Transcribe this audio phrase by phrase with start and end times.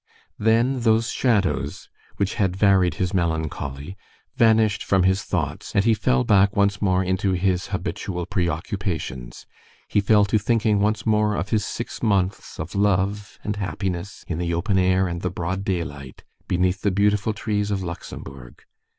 [0.39, 3.95] Then those shadows which had varied his melancholy
[4.35, 9.45] vanished from his thoughts, and he fell back once more into his habitual preoccupations.
[9.87, 14.39] He fell to thinking once more of his six months of love and happiness in
[14.39, 18.63] the open air and the broad daylight, beneath the beautiful trees of Luxembourg.